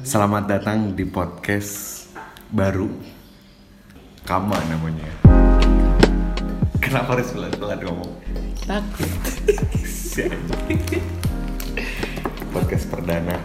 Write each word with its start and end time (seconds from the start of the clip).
Selamat 0.00 0.48
datang 0.48 0.96
di 0.96 1.04
podcast 1.04 2.08
baru. 2.48 2.88
Kama 4.24 4.56
namanya. 4.72 5.04
Kenapa 6.80 7.20
harus 7.20 7.28
pelan-pelan 7.36 7.84
ngomong? 7.84 8.12
Takut. 8.64 9.04
Podcast 12.56 12.88
perdana. 12.88 13.36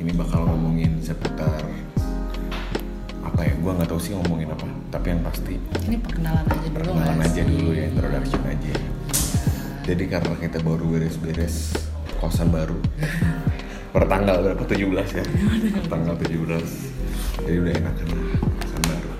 Ini 0.00 0.10
bakal 0.16 0.48
ngomongin 0.48 0.98
seputar 1.04 1.62
Apa 3.22 3.40
ya, 3.44 3.54
gue 3.54 3.72
gak 3.76 3.86
tahu 3.92 4.00
sih 4.02 4.16
ngomongin 4.16 4.50
apa 4.50 4.66
Tapi 4.88 5.06
yang 5.12 5.20
pasti. 5.20 5.54
Ini 5.84 5.96
perkenalan 6.00 6.48
aja 6.48 6.68
dulu 6.72 6.72
perkenalan 6.80 7.20
aja 7.20 7.28
sih? 7.28 7.44
dulu 7.44 7.70
ya, 7.76 7.84
introduction 7.92 8.42
aja. 8.48 8.74
Jadi 9.84 10.04
karena 10.08 10.34
kita 10.40 10.58
baru 10.64 10.84
beres-beres 10.88 11.76
kosan 12.22 12.54
baru 12.54 12.78
Per 13.92 14.04
tanggal 14.06 14.36
berapa? 14.40 14.64
17 14.64 14.88
ya? 15.12 15.24
Per 15.74 15.84
tanggal 15.86 16.14
17 16.16 16.32
Jadi 17.42 17.56
udah 17.58 17.72
enakan 17.74 18.06
lah 18.08 18.22
kosan 18.56 18.82
baru 18.82 19.10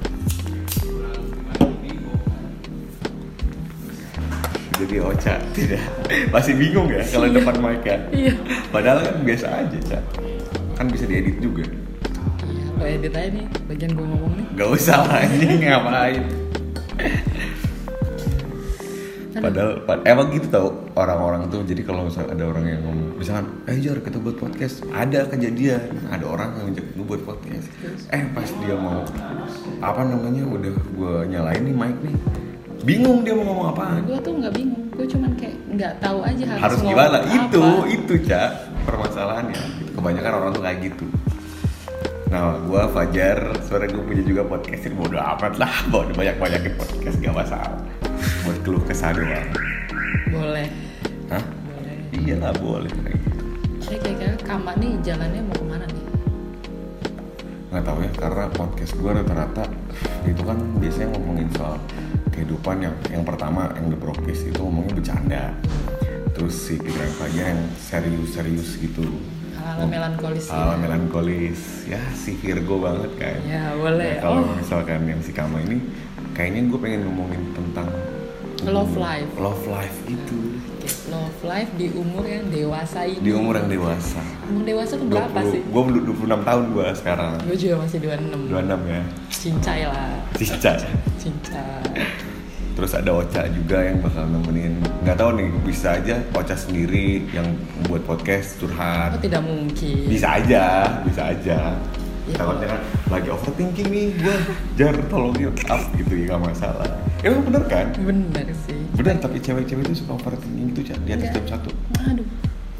Jadi 4.74 4.96
Ocha 4.98 5.34
tidak 5.52 5.82
Masih 6.30 6.54
bingung 6.56 6.88
ya 6.88 7.04
kalau 7.06 7.26
Iya. 7.26 7.34
depan 7.36 7.54
mic 7.58 7.82
ya 7.82 7.96
Iya. 8.10 8.32
Padahal 8.68 8.98
kan 9.02 9.16
biasa 9.22 9.46
aja 9.54 9.78
Cak 9.86 10.02
Kan 10.74 10.86
bisa 10.88 11.04
diedit 11.04 11.36
juga 11.38 11.64
lo 12.72 12.90
edit 12.90 13.14
aja 13.14 13.30
nih 13.30 13.46
bagian 13.70 13.94
gue 13.94 14.02
ngomong 14.02 14.32
nih. 14.34 14.46
Gak 14.58 14.68
usah 14.74 15.06
lah 15.06 15.22
anjing 15.22 15.62
ngapain 15.62 16.24
Padahal 19.42 19.82
pad- 19.82 20.06
emang 20.06 20.30
gitu 20.30 20.46
tau 20.46 20.70
orang-orang 20.94 21.50
tuh. 21.50 21.66
Jadi 21.66 21.82
kalau 21.82 22.06
misalnya 22.06 22.30
ada 22.38 22.44
orang 22.46 22.64
yang 22.70 22.80
ngomong 22.86 23.18
misalkan 23.18 23.46
eh 23.66 23.74
Jar 23.82 23.98
kita 23.98 24.22
buat 24.22 24.38
podcast. 24.38 24.86
Ada 24.94 25.26
kejadian 25.26 25.82
ada 26.14 26.24
orang 26.30 26.54
yang 26.54 26.70
ngajak 26.70 26.86
gue 26.94 27.02
buat 27.02 27.22
podcast. 27.26 27.66
Eh 28.14 28.22
pas 28.30 28.46
dia 28.46 28.78
mau 28.78 29.02
apa 29.82 30.00
namanya 30.06 30.46
udah 30.46 30.74
gue 30.78 31.14
nyalain 31.26 31.62
nih 31.66 31.74
mic 31.74 31.96
nih 32.06 32.14
bingung 32.86 33.26
dia 33.26 33.34
mau 33.34 33.50
ngomong 33.50 33.66
apaan. 33.74 34.02
Gue 34.06 34.18
tuh 34.22 34.34
nggak 34.38 34.54
bingung, 34.54 34.84
gue 34.94 35.06
cuman 35.10 35.30
kayak 35.38 35.56
nggak 35.74 35.92
tahu 36.02 36.18
aja 36.22 36.44
harus, 36.46 36.62
harus 36.62 36.78
gimana? 36.82 37.18
apa. 37.18 37.34
itu 37.34 37.64
itu 37.94 38.14
cak 38.30 38.50
permasalahannya. 38.86 39.62
Kebanyakan 39.94 40.32
orang 40.38 40.50
tuh 40.54 40.62
kayak 40.62 40.78
gitu. 40.86 41.06
Nah 42.30 42.58
gue 42.62 42.82
Fajar 42.94 43.38
sebenarnya 43.66 43.90
gue 43.90 44.04
punya 44.06 44.22
juga 44.22 44.42
podcast 44.46 44.82
ini 44.86 44.94
bodo 44.94 45.18
amat 45.18 45.54
lah. 45.58 45.74
Mau 45.90 46.06
banyak 46.06 46.36
banyakin 46.38 46.74
podcast 46.78 47.16
gak 47.18 47.34
masalah 47.34 48.01
keluh 48.62 48.82
kesah 48.82 49.10
doang 49.10 49.48
Boleh, 50.28 50.66
Hah? 51.28 51.44
boleh. 51.66 51.96
Iya 52.14 52.34
lah 52.38 52.52
boleh 52.54 52.88
kayak. 52.90 53.20
Saya 53.78 53.98
kira-kira 53.98 54.32
Kama 54.42 54.72
nih 54.74 54.96
jalannya 55.00 55.40
mau 55.42 55.54
ke 55.54 55.64
mana 55.66 55.86
nih? 55.86 56.04
Nggak 57.68 57.82
tahu 57.82 57.98
ya 58.00 58.10
karena 58.14 58.44
podcast 58.50 58.92
gue 58.94 59.10
rata-rata 59.12 59.64
itu 60.22 60.42
kan 60.42 60.58
biasanya 60.76 61.08
ngomongin 61.10 61.48
soal 61.52 61.76
kehidupan 62.30 62.76
yang 62.80 62.94
yang 63.08 63.22
pertama 63.22 63.68
yang 63.74 63.88
the 63.88 63.96
brokis 63.96 64.40
itu 64.42 64.58
ngomongnya 64.58 64.92
bercanda 64.94 65.42
terus 66.32 66.54
si 66.54 66.74
pikiran 66.76 67.12
Fajar 67.12 67.46
yang 67.50 67.62
serius-serius 67.76 68.76
gitu 68.78 69.04
Hal-hal 69.54 69.84
melankolis. 69.86 70.44
hal 70.48 70.74
melankolis 70.76 71.60
ya 71.86 72.00
si 72.12 72.34
Virgo 72.34 72.76
banget 72.78 73.12
kan 73.16 73.36
Ya 73.42 73.72
boleh. 73.74 74.16
Nah, 74.16 74.20
kalau 74.20 74.40
oh, 74.42 74.54
misalkan 74.54 75.00
yang 75.04 75.20
si 75.20 75.30
Kama 75.30 75.60
ini 75.60 75.76
kayaknya 76.32 76.66
gue 76.66 76.78
pengen 76.78 77.04
ngomongin 77.04 77.42
tentang 77.52 77.88
Love 78.62 78.94
life. 78.94 79.26
love 79.42 79.62
life 79.66 79.98
itu. 80.06 80.38
Love 81.10 81.40
life 81.42 81.66
di 81.74 81.90
umur 81.98 82.22
yang 82.22 82.46
dewasa 82.46 83.02
ini. 83.10 83.18
di 83.18 83.34
umur 83.34 83.58
yang 83.58 83.66
dewasa. 83.66 84.22
Umur 84.46 84.62
dewasa 84.62 84.92
tuh 84.94 85.06
berapa 85.10 85.38
sih? 85.50 85.66
gue 85.66 85.82
26 86.06 86.46
tahun 86.46 86.64
gue 86.70 86.86
sekarang. 86.94 87.32
Gue 87.42 87.56
juga 87.58 87.74
masih 87.82 87.98
26 88.06 88.54
26 88.54 88.86
ya. 88.86 89.02
Cincai 89.34 89.82
lah. 89.90 90.14
Cica 90.38 90.72
Cincai. 91.18 92.06
Terus 92.78 92.92
ada 92.94 93.10
Ocha 93.18 93.42
juga 93.50 93.82
yang 93.82 93.98
bakal 93.98 94.30
nemenin. 94.30 94.78
Nggak 95.02 95.16
tahu 95.18 95.30
nih 95.42 95.48
bisa 95.66 95.88
aja 95.98 96.16
Ocha 96.30 96.54
sendiri 96.54 97.26
yang 97.34 97.58
buat 97.90 98.06
podcast 98.06 98.62
Oh 98.62 98.70
curhat 98.70 99.18
tidak 99.18 99.42
mungkin. 99.42 100.06
Bisa 100.06 100.38
aja 100.38 100.86
bisa 101.02 101.34
aja. 101.34 101.74
Ya. 102.22 102.38
takutnya 102.38 102.70
kan 102.70 102.80
lagi 103.10 103.28
overthinking 103.34 103.88
nih 103.90 104.06
gue 104.14 104.36
jar 104.78 104.94
tolongin 105.10 105.50
up 105.66 105.82
gitu 105.98 106.14
ya 106.14 106.38
gak 106.38 106.54
masalah 106.54 107.01
emang 107.22 107.42
bener 107.46 107.62
kan 107.70 107.86
Bener 107.98 108.46
sih 108.66 108.80
bener 108.98 109.16
tapi 109.22 109.38
cewek-cewek 109.38 109.82
itu 109.88 110.04
suka 110.04 110.18
overthinking 110.18 110.74
gitu 110.74 110.80
Ca, 110.90 110.94
di 111.02 111.10
atas 111.14 111.28
jam 111.34 111.44
satu 111.58 111.70
Aduh 112.06 112.26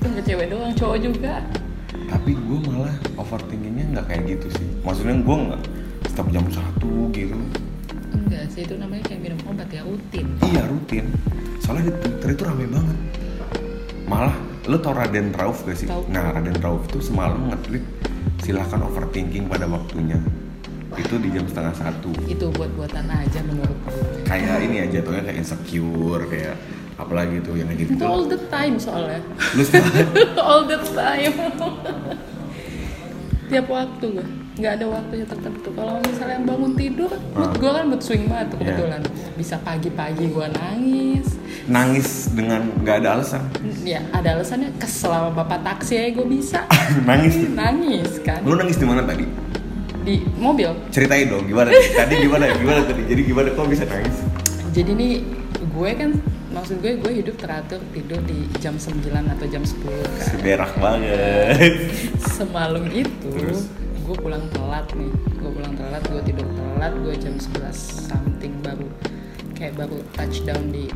Itu 0.03 0.07
nggak 0.11 0.25
cewek 0.27 0.47
doang, 0.51 0.73
cowok 0.75 0.99
juga 0.99 1.35
tapi 2.13 2.37
gue 2.37 2.59
malah 2.69 2.93
overthinkingnya 3.17 3.85
nggak 3.97 4.07
kayak 4.09 4.23
gitu 4.37 4.47
sih 4.61 4.69
maksudnya 4.85 5.17
gue 5.17 5.37
nggak 5.49 5.63
setiap 6.13 6.29
jam 6.29 6.45
satu 6.53 7.09
gitu 7.17 7.37
Enggak 8.13 8.45
sih, 8.53 8.69
itu 8.69 8.77
namanya 8.77 9.09
kayak 9.09 9.21
minum 9.25 9.41
obat 9.49 9.69
ya, 9.73 9.81
rutin 9.89 10.29
Iya 10.45 10.69
rutin. 10.69 11.09
Soalnya 11.65 11.89
di 11.89 11.93
Twitter 11.97 12.29
itu 12.37 12.43
rame 12.45 12.69
banget. 12.69 12.99
Malah 14.05 14.37
lo 14.69 14.77
tau 14.77 14.93
Raden 14.93 15.33
Rauf 15.33 15.65
gak 15.65 15.81
sih? 15.81 15.89
Tahu. 15.89 16.13
Nah 16.13 16.37
Raden 16.37 16.61
Rauf 16.61 16.85
tuh 16.93 17.01
semalam 17.01 17.41
nge-tweet 17.49 17.81
silakan 18.45 18.85
overthinking 18.85 19.49
pada 19.49 19.65
waktunya. 19.65 20.21
Itu 20.93 21.17
di 21.17 21.33
jam 21.33 21.49
setengah 21.49 21.73
satu. 21.73 22.13
Itu 22.29 22.53
buat-buatan 22.53 23.09
aja 23.09 23.41
menurut 23.49 23.79
gue 23.89 24.02
Kayak 24.33 24.59
ini 24.65 24.77
aja 24.81 24.93
jatuhnya 24.99 25.23
kayak 25.23 25.39
insecure 25.39 26.25
kayak 26.25 26.57
apalagi 26.97 27.37
tuh 27.41 27.53
yang 27.53 27.69
gitu. 27.73 27.93
Itu 27.93 28.05
all 28.05 28.25
the 28.25 28.41
time 28.49 28.77
soalnya 28.77 29.21
Lu 29.53 29.63
All 30.41 30.63
the 30.65 30.79
time 30.89 31.35
Tiap 33.49 33.67
waktu 33.69 34.07
gue 34.11 34.27
nggak 34.53 34.73
ada 34.77 34.87
waktunya 34.87 35.25
tertentu 35.25 35.73
kalau 35.73 35.97
misalnya 36.03 36.37
bangun 36.45 36.77
tidur 36.77 37.09
mood 37.33 37.49
Ah. 37.49 37.57
gue 37.57 37.71
kan 37.73 37.85
mood 37.89 38.03
swing 38.05 38.29
banget 38.29 38.53
tuh 38.53 38.59
Iya. 38.59 38.65
kebetulan 38.69 39.01
bisa 39.33 39.57
pagi-pagi 39.59 40.29
gue 40.29 40.47
nangis 40.53 41.27
nangis 41.65 42.09
dengan 42.31 42.69
nggak 42.79 42.97
ada 43.01 43.09
alasan. 43.17 43.49
ya 43.81 44.05
ada 44.13 44.37
alasannya 44.37 44.77
kesel 44.77 45.09
sama 45.09 45.33
bapak 45.33 45.65
taksi 45.65 45.97
aja 45.97 46.11
gue 46.13 46.27
bisa 46.27 46.69
nangis. 47.09 47.49
nangis 47.49 48.21
kan 48.21 48.45
Lu 48.45 48.53
nangis 48.53 48.77
di 48.77 48.85
mana 48.85 49.01
tadi? 49.03 49.25
Di 50.03 50.17
mobil 50.35 50.71
Ceritain 50.89 51.27
dong 51.27 51.45
gimana? 51.45 51.69
nih? 51.69 51.91
Tadi 51.93 52.15
gimana? 52.21 52.45
Gimana 52.53 52.81
tadi? 52.83 53.03
Jadi 53.05 53.23
gimana 53.23 53.49
kok 53.51 53.67
bisa 53.67 53.85
nangis? 53.85 54.17
jadi 54.71 54.91
nih 54.91 55.21
gue 55.69 55.91
kan 55.93 56.11
maksud 56.51 56.81
gue 56.81 56.97
gue 56.97 57.13
hidup 57.15 57.37
teratur 57.37 57.77
tidur 57.91 58.21
di 58.23 58.45
jam 58.57 58.75
9 58.75 59.05
atau 59.31 59.47
jam 59.47 59.61
10 59.61 59.85
kan 59.85 60.37
Berak 60.39 60.73
banget. 60.77 61.77
semalam 62.19 62.85
itu 62.87 63.29
Terus? 63.31 63.69
gue 64.03 64.17
pulang 64.17 64.43
telat 64.49 64.89
nih 64.93 65.09
gue 65.13 65.51
pulang 65.51 65.73
telat 65.73 66.03
gue 66.03 66.23
tidur 66.25 66.49
telat 66.51 66.93
gue 66.99 67.15
jam 67.15 67.35
11 67.37 67.69
something 68.09 68.53
baru 68.61 68.89
kayak 69.53 69.77
baru 69.77 69.97
touchdown 70.13 70.65
di 70.69 70.89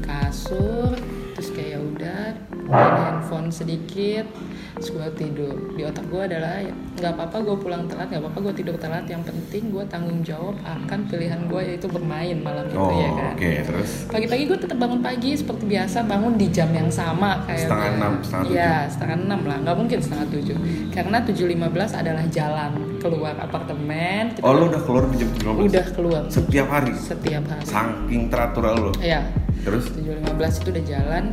kasur 0.00 0.92
terus 1.32 1.48
kayak 1.50 1.70
ya 1.70 1.80
udah 1.80 2.24
main 2.70 2.94
handphone 2.96 3.48
sedikit 3.50 4.24
terus 4.70 4.88
gue 4.90 5.08
tidur 5.14 5.54
di 5.70 5.82
otak 5.82 6.06
gue 6.06 6.22
adalah 6.22 6.56
ya, 6.56 6.70
nggak 6.96 7.12
apa-apa 7.12 7.36
gue 7.42 7.56
pulang 7.58 7.84
telat 7.84 8.08
nggak 8.08 8.22
apa-apa 8.22 8.38
gue 8.40 8.54
tidur 8.56 8.76
telat 8.76 9.04
yang 9.04 9.20
penting 9.20 9.68
gue 9.68 9.84
tanggung 9.84 10.22
jawab 10.22 10.54
akan 10.62 11.04
pilihan 11.04 11.40
gue 11.44 11.60
yaitu 11.66 11.86
bermain 11.86 12.38
malam 12.38 12.64
itu 12.64 12.78
Oh 12.78 12.88
ya 12.88 13.10
oke 13.28 13.36
kan 13.36 13.64
terus. 13.66 13.90
pagi-pagi 14.08 14.42
gue 14.46 14.58
tetap 14.58 14.78
bangun 14.78 15.00
pagi 15.00 15.30
seperti 15.34 15.64
biasa 15.66 15.98
bangun 16.02 16.32
di 16.34 16.46
jam 16.48 16.70
yang 16.70 16.88
sama 16.88 17.42
kayak 17.44 17.66
Setengah 17.66 17.88
enam, 17.92 18.12
setengah 18.20 18.42
tujuh. 18.42 18.54
Iya, 18.56 18.74
setengah 18.88 19.16
enam 19.20 19.40
lah 19.44 19.56
nggak 19.60 19.76
mungkin 19.76 19.98
setengah 20.00 20.26
tujuh 20.30 20.56
karena 20.88 21.16
tujuh 21.20 21.46
lima 21.46 21.68
belas 21.68 21.90
adalah 21.92 22.24
jalan 22.26 22.70
keluar 22.98 23.34
apartemen 23.36 24.22
kita 24.32 24.44
Oh 24.46 24.54
lo 24.54 24.64
udah 24.66 24.80
keluar 24.80 25.04
di 25.06 25.16
jam 25.18 25.28
12? 25.34 25.66
udah 25.66 25.86
keluar 25.92 26.22
Setiap 26.30 26.68
hari? 26.68 26.94
setiap 26.94 27.44
hari 27.44 27.64
Saking 27.64 28.22
teratur 28.28 28.64
lo 28.70 28.92
ya 28.96 29.26
Terus? 29.60 29.92
tujuh 29.92 30.16
lima 30.16 30.32
belas 30.32 30.56
itu 30.56 30.70
udah 30.70 30.84
jalan 30.86 31.24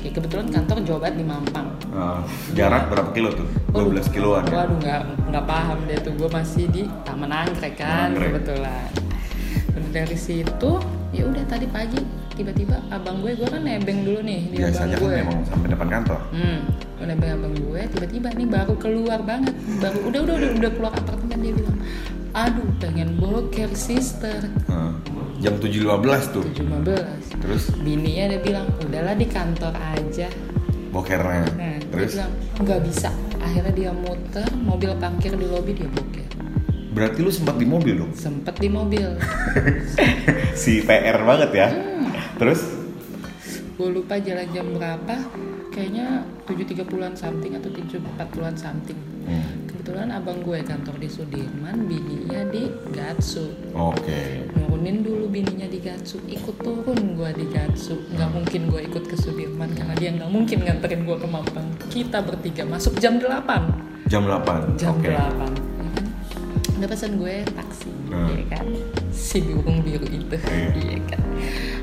Kayak 0.00 0.14
kebetulan 0.16 0.46
kantor 0.48 0.76
Jawa 0.82 0.98
Barat 0.98 1.14
di 1.14 1.24
Mampang 1.24 1.66
uh, 1.90 2.20
jarak 2.50 2.88
berapa 2.88 3.10
kilo 3.10 3.30
tuh? 3.30 3.48
12 3.70 4.00
kiloan 4.10 4.42
ya? 4.42 4.52
Waduh 4.56 4.76
nggak 4.78 5.00
nggak 5.28 5.44
paham 5.44 5.78
deh 5.84 5.98
tuh 5.98 6.12
gue 6.14 6.28
masih 6.28 6.64
di 6.66 6.82
Taman 7.02 7.28
Anggrek 7.30 7.74
kan 7.76 8.10
Anggrek. 8.10 8.30
kebetulan. 8.34 8.88
Dari 9.90 10.14
situ 10.14 10.72
ya 11.10 11.26
udah 11.26 11.42
tadi 11.44 11.66
pagi 11.66 11.98
tiba-tiba 12.32 12.78
abang 12.88 13.20
gue 13.20 13.34
gue 13.34 13.44
kan 13.44 13.60
nebeng 13.60 14.00
dulu 14.00 14.22
nih 14.22 14.40
di 14.48 14.56
Biasanya 14.56 14.94
abang 14.94 15.02
kan 15.02 15.04
gue. 15.04 15.20
memang 15.20 15.36
sampai 15.44 15.68
depan 15.68 15.88
kantor 15.90 16.20
Hmm, 16.30 16.58
gue 16.94 17.06
nebeng 17.06 17.30
abang 17.34 17.54
gue 17.54 17.82
tiba-tiba 17.90 18.28
nih 18.30 18.48
baru 18.48 18.74
keluar 18.76 19.20
banget 19.20 19.52
baru 19.76 19.98
udah 20.06 20.20
udah 20.22 20.34
udah, 20.36 20.50
udah 20.56 20.70
keluar 20.72 20.92
apartemen 20.94 21.38
dia 21.40 21.52
bilang 21.52 21.76
aduh 22.30 22.70
pengen 22.78 23.18
boker 23.18 23.70
sister 23.74 24.38
uh, 24.70 24.94
Jam 25.40 25.56
7.15 25.56 26.36
tuh. 26.36 26.44
7.15 26.44 27.40
Terus? 27.40 27.62
Bininya 27.80 28.36
dia 28.36 28.40
bilang 28.40 28.66
udahlah 28.76 29.16
di 29.16 29.24
kantor 29.24 29.72
aja. 29.72 30.28
Bokernya. 30.92 31.48
Nah 31.56 31.76
Terus? 31.88 32.12
dia 32.12 32.16
bilang 32.20 32.32
nggak 32.60 32.80
bisa. 32.84 33.10
Akhirnya 33.40 33.72
dia 33.72 33.90
muter 33.90 34.44
mobil 34.60 34.92
parkir 35.00 35.32
di 35.32 35.46
lobi 35.48 35.72
dia 35.72 35.88
boker. 35.88 36.28
Berarti 36.90 37.18
lu 37.22 37.30
sempat 37.30 37.56
di 37.56 37.64
mobil 37.64 37.94
dong? 37.96 38.12
sempet 38.12 38.58
di 38.58 38.68
mobil. 38.68 39.08
Si 40.60 40.84
PR 40.84 41.24
banget 41.24 41.50
ya? 41.56 41.68
Hmm. 41.72 42.12
Terus? 42.36 42.60
Gue 43.80 43.88
lupa 43.96 44.20
jalan 44.20 44.44
jam 44.52 44.66
berapa. 44.76 45.16
Kayaknya 45.70 46.26
7.30an 46.44 47.14
something 47.16 47.56
atau 47.56 47.70
7.40an 47.72 48.54
something. 48.58 48.98
Hmm. 49.24 49.70
kebetulan 49.70 50.10
abang 50.10 50.42
gue 50.42 50.58
kantor 50.60 50.98
di 50.98 51.08
Sudirman 51.08 51.86
bininya 51.86 52.44
di 52.50 52.68
Gatsu. 52.90 53.48
Oke. 53.72 54.44
Nurunin 54.70 55.02
dulu 55.02 55.26
bininya 55.26 55.66
di 55.66 55.82
Gatsu 55.82 56.22
ikut 56.24 56.54
turun 56.56 56.94
gue 57.12 57.30
di 57.34 57.46
Gatsu 57.48 57.98
nggak 58.08 58.30
mungkin 58.30 58.70
gue 58.70 58.80
ikut 58.86 59.02
ke 59.04 59.16
Sudirman 59.16 59.74
karena 59.74 59.94
dia 59.94 60.14
nggak 60.14 60.30
mungkin 60.30 60.62
nganterin 60.62 61.02
gue 61.02 61.16
ke 61.16 61.26
Mampang 61.26 61.66
kita 61.90 62.22
bertiga 62.22 62.62
masuk 62.64 62.94
jam 62.96 63.18
8 63.18 64.06
Jam 64.06 64.22
8. 64.24 64.78
jam 64.78 64.94
Oke. 64.94 65.10
8 65.10 65.10
ya 65.10 65.90
kan 65.90 66.06
udah 66.76 66.88
pesan 66.88 67.12
gue 67.16 67.34
taksi 67.48 67.90
Hmm. 68.10 68.26
ya 68.26 68.42
kan 68.50 68.66
si 69.08 69.38
burung 69.40 69.82
biru 69.82 70.02
itu 70.04 70.34
Iya. 70.34 70.66
iya 70.76 70.98
kan 71.08 71.22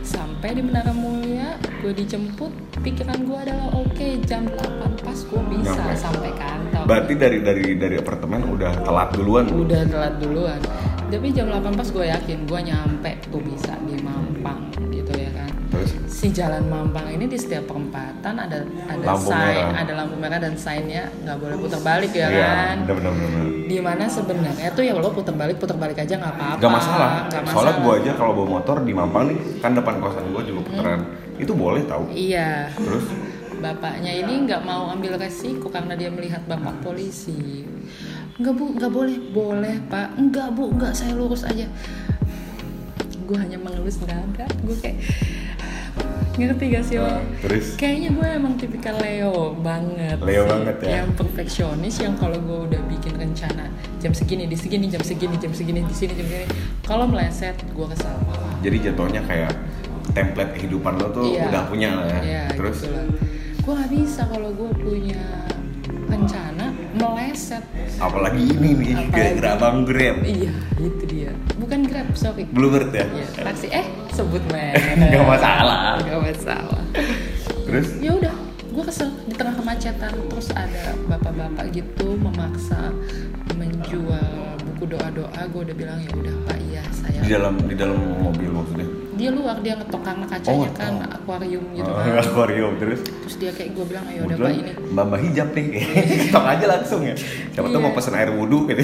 sampai 0.01 0.51
di 0.51 0.61
Menara 0.61 0.91
Mulia 0.91 1.55
gue 1.79 1.91
dijemput 1.93 2.51
pikiran 2.77 3.15
gue 3.21 3.39
adalah 3.41 3.71
oke 3.73 4.07
jam 4.23 4.43
8 4.45 4.59
pas 4.97 5.15
gue 5.17 5.41
bisa 5.53 5.71
Nyampe. 5.73 5.95
sampai 5.95 6.31
kantor 6.33 6.83
Berarti 6.83 7.13
dari 7.15 7.37
dari 7.39 7.65
dari 7.75 7.95
apartemen 7.95 8.43
udah 8.49 8.71
telat 8.81 9.09
duluan. 9.13 9.47
udah 9.47 9.81
telat 9.83 10.13
duluan 10.19 10.59
tapi 11.07 11.27
jam 11.29 11.47
8 11.47 11.63
pas 11.71 11.87
gue 11.87 12.05
yakin 12.05 12.37
gue 12.43 12.59
nyampe 12.63 13.11
tuh 13.25 13.39
bisa 13.39 13.73
di 13.81 13.95
Mampang 13.97 14.59
gitu 14.89 15.11
ya 15.13 15.31
kan 15.31 15.49
Terus 15.67 15.91
si 16.05 16.27
jalan 16.29 16.63
Mampang 16.65 17.07
ini 17.07 17.25
di 17.25 17.35
setiap 17.35 17.63
perempatan 17.65 18.33
ada 18.35 18.59
ada 18.85 19.03
Lampu 19.05 19.27
sign 19.27 19.39
merah. 19.57 19.71
ada 19.77 19.91
lampu 19.93 20.15
merah 20.15 20.37
dan 20.37 20.53
signnya 20.53 21.03
nggak 21.17 21.37
boleh 21.37 21.55
putar 21.57 21.81
balik 21.81 22.11
ya 22.11 22.27
Iya, 22.27 22.47
kan 22.47 22.77
benar 22.85 23.11
benar 23.13 23.29
benar. 23.29 23.45
di 23.63 23.77
mana 23.77 24.03
sebenarnya 24.05 24.69
tuh 24.69 24.81
ya 24.81 24.93
lo 24.93 25.09
putar 25.09 25.33
balik 25.33 25.57
putar 25.57 25.75
balik 25.75 25.97
aja 25.97 26.13
nggak 26.13 26.33
apa-apa 26.33 26.59
Gak 26.59 26.71
masalah. 26.73 27.09
nggak 27.25 27.41
Soalnya 27.45 27.55
masalah. 27.71 27.73
gue 27.77 27.93
aja 27.97 28.11
kalau 28.13 28.31
bawa 28.33 28.47
motor 28.53 28.77
di 28.81 28.93
Mampang 28.93 29.23
nih, 29.27 29.37
kan 29.59 29.71
depan 29.73 29.95
kosan 29.97 30.25
gue 30.29 30.43
juga 30.45 30.61
putaran. 30.65 30.99
Itu 31.37 31.53
boleh 31.53 31.83
tahu. 31.83 32.03
iya 32.09 32.67
Terus 32.73 33.05
bapaknya 33.57 34.11
ini 34.13 34.45
nggak 34.45 34.61
mau 34.61 34.89
ambil 34.89 35.17
resiko 35.17 35.67
karena 35.67 35.93
dia 35.93 36.09
melihat 36.09 36.41
bapak 36.45 36.81
polisi. 36.81 37.65
Nggak 38.37 38.53
bu 38.53 38.65
nggak 38.77 38.91
boleh. 38.91 39.17
Boleh 39.29 39.75
pak. 39.85 40.13
Nggak 40.15 40.47
bu. 40.53 40.71
Nggak 40.73 40.93
saya 40.93 41.13
lurus 41.13 41.41
aja. 41.43 41.65
Gue 43.27 43.35
hanya 43.35 43.59
mengelus 43.59 43.99
dada 43.99 44.47
gue 44.63 44.77
kayak 44.79 45.03
ngerti 46.37 46.69
gak 46.69 46.85
sih 46.85 47.01
lo? 47.01 47.09
Nah, 47.09 47.17
terus? 47.41 47.73
Kayaknya 47.75 48.09
gue 48.13 48.27
emang 48.29 48.53
tipikal 48.61 48.93
Leo 49.01 49.57
banget 49.57 50.21
Leo 50.21 50.45
sih. 50.45 50.49
banget 50.53 50.75
ya? 50.85 50.89
yang 51.01 51.09
perfeksionis 51.17 51.97
yang 51.97 52.13
kalau 52.13 52.37
gue 52.37 52.59
udah 52.69 52.81
bikin 52.85 53.17
rencana 53.17 53.65
jam 53.97 54.13
segini 54.13 54.45
di 54.45 54.53
segini 54.53 54.85
jam 54.85 55.01
segini 55.01 55.33
jam 55.35 55.49
segini 55.49 55.81
di 55.81 55.95
sini 55.97 56.13
jam 56.13 56.29
segini 56.29 56.45
kalau 56.85 57.09
meleset 57.09 57.57
gue 57.73 57.87
kesal. 57.89 58.13
Jadi 58.61 58.77
jatuhnya 58.85 59.25
kayak 59.25 59.49
template 60.13 60.53
kehidupan 60.55 61.01
lo 61.01 61.09
tuh 61.09 61.25
Iya. 61.25 61.49
udah 61.49 61.63
punya 61.67 61.89
lah 61.97 62.05
ya. 62.05 62.19
Iya, 62.21 62.43
Terus? 62.53 62.77
gitu 62.79 62.93
lah. 62.93 63.05
Gue 63.67 63.75
nggak 63.75 63.91
bisa 63.91 64.21
kalau 64.25 64.49
gue 64.49 64.71
punya 64.79 65.19
rencana 66.07 66.71
meleset. 66.95 67.63
apalagi 67.99 68.39
ini 68.47 68.69
nih 68.73 68.91
Apalagi. 68.95 69.11
gara-gara 69.11 69.51
bang 69.59 69.77
Grab. 69.83 70.17
Iya, 70.23 70.53
itu 70.79 71.03
dia. 71.05 71.31
Bukan 71.59 71.79
Grab, 71.83 72.07
sorry. 72.15 72.47
Bluebird 72.47 72.95
ya. 72.95 73.03
Iya, 73.05 73.27
taksi. 73.37 73.67
Eh, 73.67 73.83
sebut 74.09 74.39
merek. 74.47 74.79
Nggak 75.11 75.25
masalah. 75.27 75.99
Nggak 75.99 76.19
masalah. 76.23 76.81
Terus 77.67 77.87
Ya 77.99 78.15
udah, 78.15 78.35
gue 78.63 78.83
kesel 78.87 79.11
di 79.27 79.35
tengah 79.35 79.51
kemacetan. 79.53 80.13
Terus 80.31 80.47
ada 80.55 80.83
bapak-bapak 81.05 81.65
gitu 81.75 82.15
memaksa 82.15 82.95
menjual 83.51 84.31
buku 84.63 84.83
doa-doa. 84.87 85.41
Gue 85.51 85.61
udah 85.67 85.75
bilang 85.75 85.99
ya 85.99 86.11
udah 86.15 86.35
Pak, 86.45 86.57
iya 86.63 86.83
saya. 86.89 87.19
di 87.19 87.27
dalam 87.27 87.53
di 87.59 87.75
dalam 87.75 87.99
mobil 88.17 88.47
maksudnya. 88.47 88.87
Dia 89.17 89.29
luar, 89.29 89.55
dia 89.59 89.73
ngetok 89.73 90.01
karena 90.01 90.25
kacanya 90.25 90.53
Oh, 90.63 90.71
kan 90.71 90.91
ngetok. 90.95 91.17
akuarium 91.17 91.65
gitu 91.73 91.89
Oh, 91.89 91.97
kan. 91.97 92.13
akuarium 92.23 92.73
terus. 92.77 93.01
Terus 93.01 93.35
dia 93.35 93.51
kayak 93.51 93.69
gue 93.73 93.85
bilang 93.87 94.05
ayo 94.05 94.19
udah 94.23 94.37
Pak 94.37 94.51
ini. 94.53 94.71
Mbak 94.87 95.03
Mbak 95.03 95.19
hijab 95.23 95.47
nih, 95.51 95.65
ketok 96.23 96.45
aja 96.47 96.65
langsung 96.69 97.01
ya. 97.01 97.15
Siapa 97.17 97.65
tuh 97.65 97.73
Iya. 97.73 97.83
mau 97.83 97.91
pesen 97.91 98.13
air 98.13 98.29
wudhu 98.29 98.59
gitu. 98.67 98.81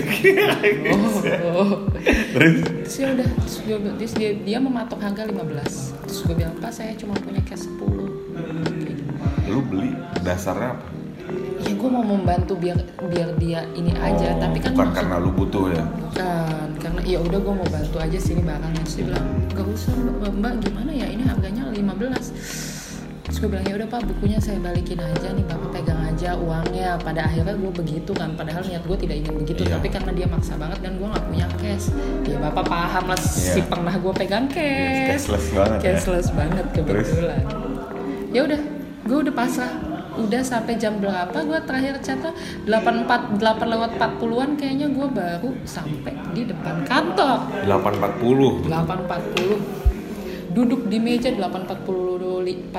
Oh, 1.45 1.69
Terus 2.33 2.55
terus 2.83 2.95
ya 2.95 3.07
udah 3.09 3.27
terus 3.31 3.55
dia, 3.59 3.77
terus 3.95 4.13
dia, 4.13 4.29
dia 4.35 4.57
mematok 4.57 4.99
harga 4.99 5.23
15 5.23 6.03
terus 6.03 6.19
gue 6.23 6.35
bilang 6.35 6.53
pak 6.55 6.69
saya 6.69 6.93
cuma 6.93 7.13
punya 7.15 7.41
cash 7.41 7.65
10 7.65 7.79
Kayak 8.33 8.89
gitu. 8.91 9.03
lu 9.47 9.61
beli 9.63 9.91
dasarnya 10.19 10.73
apa? 10.73 10.85
Ya 11.63 11.73
gue 11.73 11.89
mau 11.89 12.03
membantu 12.03 12.53
biar 12.55 12.77
biar 13.01 13.29
dia 13.37 13.59
ini 13.71 13.91
aja 13.93 14.27
Oh, 14.29 14.39
tapi 14.39 14.57
kan 14.57 14.71
bukan 14.71 14.83
maksud- 14.83 14.97
karena 14.97 15.15
lu 15.17 15.31
butuh 15.31 15.65
ya. 15.69 15.83
bukan 15.85 16.67
karena 16.77 17.01
ya 17.03 17.19
udah 17.19 17.39
gue 17.39 17.53
mau 17.55 17.67
bantu 17.67 17.97
aja 17.97 18.17
sini 18.17 18.41
barangnya 18.41 18.81
terus 18.81 18.95
dia 18.95 19.05
bilang 19.05 19.25
gak 19.49 19.67
usah 19.67 19.93
mbak, 19.93 20.31
mbak 20.33 20.53
gimana 20.61 20.91
ya 20.91 21.07
ini 21.07 21.23
harganya 21.23 21.63
15 21.67 22.27
terus 23.23 23.37
gue 23.39 23.49
bilang 23.49 23.65
ya 23.65 23.75
udah 23.75 23.87
pak 23.87 24.01
bukunya 24.05 24.37
saya 24.37 24.59
balikin 24.59 24.99
aja 24.99 25.27
nih 25.29 25.43
bapak 25.43 25.69
pegang 25.73 26.01
aja 26.03 26.29
uangnya 26.35 26.89
pada 26.97 27.23
akhirnya 27.23 27.55
gue 27.55 27.71
begitu 27.73 28.11
kan 28.11 28.29
padahal 28.33 28.61
niat 28.61 28.83
gue 28.83 28.97
tidak 28.99 29.15
ingin 29.17 29.33
begitu 29.37 29.61
Iya. 29.63 29.73
tapi 29.73 29.87
karena 29.89 30.11
dia 30.13 30.27
maksa 30.27 30.53
banget 30.53 30.79
dan 30.79 30.93
gue 30.93 31.07
nggak 31.07 31.25
punya 31.25 31.45
cash 31.57 31.87
ya 32.23 32.37
bapak 32.41 32.65
paham 32.65 33.03
lah 33.05 33.17
si 33.17 33.39
Iya. 33.55 33.63
pernah 33.65 33.95
gue 33.95 34.13
pegang 34.13 34.45
cash 34.47 35.07
Cashless 35.09 35.47
banget 35.49 35.77
ya. 35.77 35.83
cashless 35.89 36.27
banget 36.29 36.65
Terus? 36.73 37.07
kebetulan 37.09 37.43
ya 38.29 38.41
udah 38.43 38.61
gue 39.03 39.17
udah 39.19 39.33
pasrah 39.33 39.73
udah 40.15 40.41
sampai 40.41 40.75
jam 40.75 40.97
berapa 40.97 41.33
gue 41.33 41.59
terakhir 41.63 41.97
catat 41.99 42.33
84 42.63 43.37
8 43.37 43.41
lewat 43.67 43.91
40-an 43.95 44.49
kayaknya 44.53 44.87
gue 44.87 45.07
baru 45.07 45.49
sampai 45.63 46.13
di 46.31 46.45
depan 46.45 46.81
kantor 46.83 47.49
840. 47.65 48.69
8.40 48.69 50.53
duduk 50.53 50.85
di 50.85 50.97
meja 50.97 51.29
8.40 51.29 52.69
48 52.69 52.77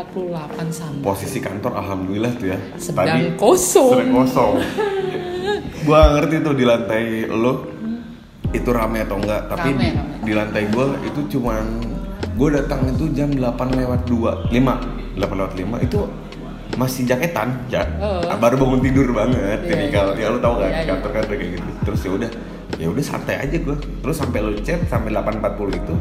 sampai 0.70 1.02
Posisi 1.02 1.38
kantor 1.38 1.74
alhamdulillah 1.74 2.32
tuh 2.34 2.48
ya. 2.48 2.58
sedang 2.76 3.34
kosong 3.34 3.90
Sedang 3.98 4.12
kosong. 4.14 4.54
gua 5.82 5.96
nggak 5.98 6.12
ngerti 6.14 6.34
tuh 6.40 6.54
di 6.54 6.64
lantai 6.64 7.04
lo 7.26 7.52
itu 8.48 8.70
rame 8.70 9.02
atau 9.02 9.18
enggak, 9.18 9.50
tapi 9.50 9.68
Rame, 9.68 9.82
di, 9.82 9.88
rame. 9.90 10.14
di 10.22 10.32
lantai 10.32 10.62
gua 10.70 10.86
itu 11.02 11.20
cuman 11.28 11.64
gua 12.32 12.48
datang 12.54 12.86
itu 12.88 13.10
jam 13.10 13.26
8 13.28 13.42
lewat 13.74 14.00
2, 14.06 14.54
5. 14.54 15.18
8 15.18 15.18
lewat 15.18 15.52
5 15.58 15.82
itu 15.82 15.98
masih 16.74 17.02
jaketan 17.04 17.54
ya 17.66 17.82
Oh. 17.98 18.20
baru 18.36 18.58
bangun 18.58 18.80
tidur 18.82 19.08
banget. 19.10 19.58
Iya, 19.60 19.68
jadi 19.68 19.84
kalau 19.88 20.12
ya 20.14 20.28
lo 20.28 20.38
tau 20.38 20.54
kan 20.58 20.68
Iya, 20.68 20.76
iya. 20.76 20.88
kantor 20.90 21.10
kan 21.10 21.22
udah 21.24 21.36
kayak 21.36 21.52
gitu. 21.54 21.70
Terus 21.82 22.00
ya 22.00 22.10
udah 22.12 22.30
ya 22.74 22.86
udah 22.90 23.04
santai 23.04 23.36
aja 23.38 23.56
gua. 23.58 23.76
Terus 23.78 24.16
sampai 24.16 24.38
lo 24.38 24.50
chat 24.58 24.80
sampai 24.84 25.10
8.40 25.10 25.38
itu 25.72 25.94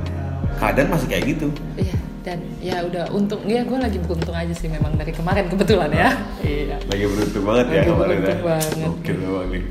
keadaan 0.56 0.88
masih 0.90 1.08
kayak 1.08 1.24
gitu. 1.30 1.48
Iya, 1.76 1.96
dan 2.22 2.38
ya 2.60 2.78
udah 2.82 3.04
untung 3.10 3.42
ya 3.44 3.62
gue 3.62 3.78
lagi 3.78 3.98
beruntung 3.98 4.34
aja 4.34 4.52
sih 4.52 4.68
memang 4.68 4.94
dari 4.94 5.12
kemarin 5.12 5.46
kebetulan 5.48 5.90
ya. 5.90 6.10
Iya. 6.42 6.78
Lagi 6.84 7.06
beruntung 7.06 7.44
banget 7.44 7.66
ya 7.66 7.74
Lagi 7.76 7.88
kemarin 7.88 8.10
ya. 8.10 8.18
beruntung 8.18 8.44
banget. 8.44 8.78
oke 8.84 9.12
nih. 9.48 9.64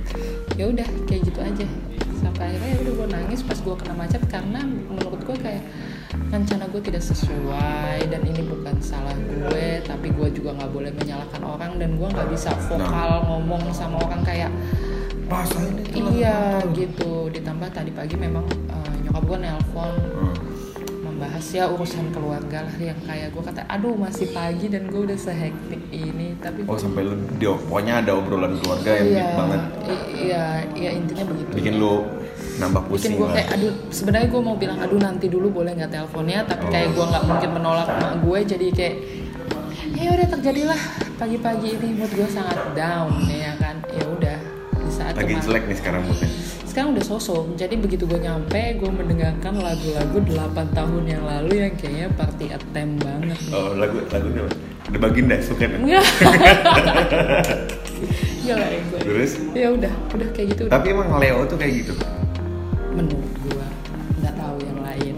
Ya 0.53 0.65
udah 0.67 0.87
kayak 1.05 1.23
gitu 1.25 1.41
aja. 1.41 1.67
Sampai 2.15 2.45
akhirnya 2.47 2.69
ya 2.69 2.79
udah 2.81 2.93
gue 2.95 3.09
nangis 3.11 3.41
pas 3.43 3.59
gue 3.59 3.75
kena 3.77 3.95
macet 3.97 4.23
karena 4.25 4.61
menurut 4.63 5.21
gue 5.21 5.37
kayak 5.37 5.63
rencana 6.33 6.65
gue 6.69 6.81
tidak 6.81 7.03
sesuai 7.03 8.09
dan 8.09 8.21
ini 8.25 8.43
bukan 8.45 8.77
salah 8.81 9.17
gue 9.17 9.81
tapi 9.85 10.13
gue 10.13 10.29
juga 10.33 10.57
nggak 10.57 10.71
boleh 10.73 10.93
menyalahkan 10.93 11.43
orang 11.45 11.73
dan 11.81 11.97
gue 11.97 12.09
nggak 12.09 12.29
bisa 12.29 12.53
vokal 12.69 13.11
ngomong 13.29 13.63
sama 13.73 13.97
orang 14.01 14.21
kayak 14.25 14.53
rasain 15.29 15.73
lah. 15.73 16.13
iya 16.13 16.39
gitu. 16.77 17.33
Ditambah 17.33 17.73
tadi 17.73 17.89
pagi 17.89 18.17
memang 18.21 18.45
eh, 18.69 18.95
nyokap 19.09 19.23
gue 19.25 19.39
nelpon 19.41 19.95
Hmm. 20.13 20.37
membahas 21.03 21.45
ya 21.51 21.65
urusan 21.71 22.13
keluarga 22.13 22.69
lah 22.69 22.77
yang 22.77 22.99
kayak 23.09 23.33
gue 23.33 23.43
kata 23.43 23.65
aduh 23.67 23.97
masih 23.97 24.29
pagi 24.31 24.69
dan 24.69 24.87
gue 24.93 25.01
udah 25.09 25.17
sehektik 25.17 25.81
ini 25.89 26.37
tapi 26.39 26.63
Oh 26.69 26.77
sampai 26.77 27.09
lu 27.09 27.17
pokoknya 27.41 28.05
ada 28.05 28.13
obrolan 28.17 28.59
keluarga 28.61 28.91
yang 29.01 29.09
iya, 29.09 29.17
deep 29.17 29.33
banget. 29.39 29.61
Iya 30.13 30.45
iya 30.77 30.91
intinya 30.93 31.25
begitu. 31.33 31.51
Bikin 31.57 31.75
lu 31.81 31.93
nambah 32.63 32.83
bikin 32.85 32.93
pusing 32.93 33.13
gue 33.15 33.29
kayak 33.29 33.49
aduh 33.53 33.73
sebenarnya 33.89 34.29
gue 34.29 34.41
mau 34.41 34.55
bilang 34.55 34.79
aduh 34.79 34.97
nanti 34.97 35.27
dulu 35.27 35.47
boleh 35.53 35.75
nggak 35.75 35.91
teleponnya? 35.91 36.39
Tapi 36.45 36.65
kayak 36.69 36.89
gue 36.91 37.05
nggak 37.05 37.25
mungkin 37.25 37.51
menolak 37.53 37.89
emak 37.89 38.15
gue 38.21 38.39
jadi 38.49 38.67
kayak 38.71 38.95
ya 39.95 40.11
udah 40.11 40.27
terjadilah 40.31 40.81
pagi-pagi 41.17 41.69
ini. 41.73 41.89
Mood 41.95 42.11
gue 42.11 42.29
sangat 42.29 42.59
down 42.73 43.11
ya 43.27 43.53
kan? 43.57 43.77
Ya 43.89 44.05
udah 44.07 44.37
di 44.79 44.91
saat 44.91 45.15
Lagi 45.15 45.27
kemarin- 45.31 45.45
jelek 45.45 45.63
nih 45.65 45.77
sekarang 45.77 46.03
moodnya. 46.05 46.31
sekarang 46.65 46.97
udah 46.97 47.05
sosok 47.05 47.53
jadi 47.53 47.75
begitu 47.77 48.03
gue 48.03 48.17
nyampe 48.17 48.57
gue 48.81 48.89
mendengarkan 48.89 49.61
lagu-lagu 49.61 50.17
8 50.17 50.73
tahun 50.73 51.05
yang 51.05 51.21
lalu 51.23 51.53
yang 51.61 51.75
kayaknya 51.77 52.09
party 52.11 52.47
attempt 52.49 52.97
banget. 52.99 53.37
Oh 53.53 53.77
lagu 53.77 54.01
lagunya 54.09 54.49
The 54.85 54.99
Baginda 54.99 55.37
suka 55.39 55.69
enggak. 55.69 56.01
Gila 58.43 58.59
ya 58.59 58.81
gue 58.83 58.99
Terus? 59.01 59.31
Ya 59.53 59.69
udah 59.71 59.93
udah 60.11 60.29
kayak 60.33 60.49
gitu 60.57 60.63
tapi 60.67 60.87
emang 60.91 61.13
Leo 61.15 61.45
tuh 61.45 61.55
kayak 61.55 61.73
gitu. 61.85 61.93
Menurut 62.93 63.33
gue 63.43 63.67
nggak 64.21 64.35
tahu 64.37 64.57
yang 64.63 64.81
lain 64.81 65.15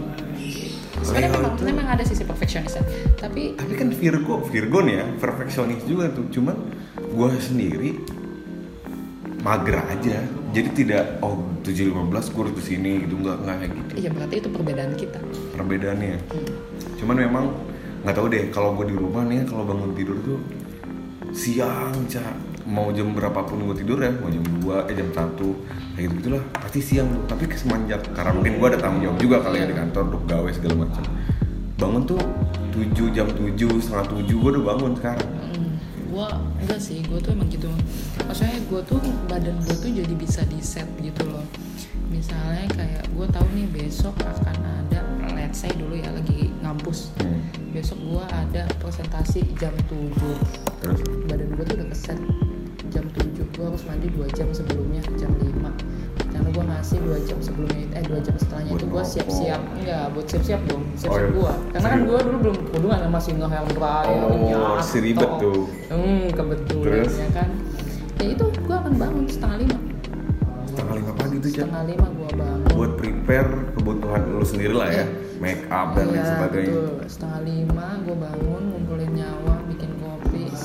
sebenarnya 1.05 1.31
memang, 1.37 1.53
itu- 1.53 1.65
memang 1.69 1.87
ada 1.91 2.03
sisi 2.03 2.23
perfeksionisnya 2.25 2.81
tapi 3.19 3.53
Tapi 3.53 3.73
kan 3.77 3.87
Virgo, 3.93 4.41
Virgo 4.41 4.79
nih 4.81 4.95
ya, 4.97 5.05
perfeksionis 5.17 5.85
juga 5.85 6.09
tuh. 6.09 6.25
Cuman 6.33 6.55
gua 7.13 7.29
sendiri 7.37 7.99
mager 9.41 9.77
aja. 9.77 10.17
Jadi 10.55 10.69
tidak 10.73 11.19
oh 11.21 11.43
715 11.61 12.31
gue 12.31 12.41
harus 12.41 12.55
ke 12.55 12.63
sini 12.63 13.03
gitu 13.03 13.19
nggak 13.19 13.37
nggak 13.43 13.55
kayak 13.59 13.71
gitu 13.75 13.91
iya 13.99 14.09
berarti 14.13 14.35
itu 14.39 14.49
perbedaan 14.49 14.93
kita 14.95 15.19
perbedaannya. 15.53 16.17
Hmm. 16.31 16.49
Cuman 16.95 17.15
memang 17.19 17.45
nggak 18.05 18.15
tahu 18.15 18.27
deh 18.31 18.43
kalau 18.49 18.77
gue 18.77 18.85
di 18.89 18.95
rumah 18.95 19.25
nih 19.25 19.43
kalau 19.43 19.65
bangun 19.65 19.91
tidur 19.97 20.17
tuh 20.23 20.39
siang 21.35 21.91
cak 22.07 22.54
mau 22.65 22.89
jam 22.89 23.13
berapapun 23.13 23.61
gue 23.69 23.85
tidur 23.85 24.01
ya 24.01 24.09
mau 24.17 24.29
jam 24.33 24.41
2 24.41 24.89
eh 24.89 24.95
jam 24.97 25.09
1 25.13 25.37
kayak 25.93 26.01
gitu 26.01 26.13
gitulah. 26.17 26.43
Pasti 26.57 26.79
siang 26.81 27.07
tuh 27.13 27.21
tapi 27.29 27.45
semenjak 27.53 28.01
karena 28.17 28.31
mungkin 28.33 28.57
gue 28.57 28.67
ada 28.73 28.79
tanggung 28.81 29.01
jawab 29.05 29.17
juga 29.21 29.37
kali 29.45 29.57
ya 29.61 29.65
di 29.69 29.75
kantor 29.77 30.01
untuk 30.09 30.23
gawe 30.25 30.49
segala 30.49 30.75
macam. 30.85 31.03
Bangun 31.77 32.03
tuh 32.09 32.21
7 32.73 33.15
jam 33.15 33.27
7 33.29 33.53
setengah 33.55 34.05
7 34.11 34.25
gue 34.25 34.49
udah 34.57 34.63
bangun 34.65 34.91
sekarang. 34.97 35.29
Hmm, 35.29 35.69
gua 36.09 36.27
enggak 36.59 36.79
sih 36.81 36.99
gua 37.05 37.19
tuh 37.21 37.31
emang 37.37 37.47
gitu. 37.53 37.69
Maksudnya 38.25 38.57
gua 38.67 38.81
tuh 38.83 38.99
badan 39.29 39.55
gua 39.63 39.75
tuh 39.77 39.91
jadi 39.93 40.13
bisa 40.17 40.41
di 40.49 40.59
set 40.59 40.89
gitu 40.99 41.23
loh. 41.29 41.45
Misalnya 42.09 42.65
kayak 42.73 43.03
gua 43.13 43.29
tahu 43.29 43.45
nih 43.53 43.67
besok 43.69 44.15
akan 44.25 44.57
ada 44.59 45.05
let's 45.37 45.61
say 45.61 45.71
dulu 45.77 45.95
ya 45.95 46.09
lagi 46.11 46.49
ngampus. 46.65 47.13
Hmm. 47.21 47.39
besok 47.75 47.99
gua 48.07 48.23
ada 48.31 48.63
presentasi 48.79 49.43
jam 49.59 49.75
7 49.91 50.15
terus? 50.79 50.99
Badan 51.27 51.47
gua 51.59 51.63
tuh 51.67 51.75
udah 51.75 51.87
keset 51.91 52.19
jam 52.95 53.05
7 53.11 53.43
gua 53.53 53.65
harus 53.67 53.83
mandi 53.83 54.07
2 54.09 54.23
jam 54.31 54.47
sebelumnya 54.49 55.01
jam 55.13 55.31
5 55.35 55.51
karena 56.25 56.49
gua 56.49 56.63
ngasih 56.65 56.97
2 57.01 57.27
jam 57.27 57.37
sebelumnya 57.39 57.85
eh 57.91 58.03
2 58.03 58.19
jam 58.21 58.35
setelahnya 58.35 58.69
Buat 58.69 58.77
itu 58.77 58.87
ngerokok. 58.87 59.05
siap-siap. 59.05 59.61
enggak 59.73 60.05
buat 60.09 60.25
siap-siap 60.25 60.61
dong 60.65 60.83
siap-siap 60.93 61.11
Oh, 61.13 61.19
iya. 61.21 61.35
gua. 61.35 61.53
Karena 61.69 61.87
kan 61.89 61.99
gua 62.01 62.19
dulu 62.21 62.37
belum 62.41 62.55
kerudungan 62.65 62.97
kan 62.97 63.11
masih 63.11 63.31
nge-helm 63.35 63.69
dryer 63.69 64.55
Oh, 64.55 64.79
si 64.81 64.97
ribet 65.01 65.31
tuh. 65.37 65.61
hmm 65.89 66.23
kebetulan 66.31 67.03
ya 67.05 67.27
kan. 67.33 67.49
Ya 68.15 68.27
itu 68.31 68.45
gua 68.61 68.75
akan 68.79 68.93
bangun 68.95 69.25
setengah 69.25 69.57
lima. 69.59 69.77
Setengah 70.65 70.95
lima 70.97 71.11
pagi 71.13 71.35
tuh 71.37 71.49
cak? 71.49 71.59
Setengah 71.61 71.83
lima 71.85 72.07
gua 72.09 72.29
bangun. 72.33 72.71
Buat 72.73 72.91
prepare 72.95 73.49
kebutuhan 73.73 74.21
lu 74.29 74.45
sendiri 74.45 74.73
lah 74.73 74.89
ya. 74.89 74.95
Iya. 74.97 75.05
make 75.35 75.67
up 75.67 75.91
dan 75.93 76.07
lain 76.07 76.15
Iya, 76.15 76.27
sebagainya. 76.31 76.71
betul. 76.73 76.95
setengah 77.05 77.39
lima 77.43 77.87
gue 78.01 78.15
bangun 78.17 78.63